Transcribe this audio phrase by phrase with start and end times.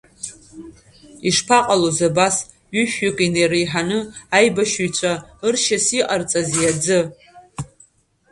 [1.27, 2.35] Ишԥаҟалоз абас,
[2.73, 3.99] ҩышәҩык инареиҳаны
[4.37, 5.13] аибашьыҩцәа
[5.47, 6.99] ыршьас иҟарҵазеи аӡы?